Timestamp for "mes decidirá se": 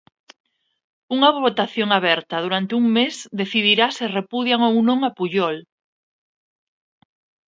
2.97-4.05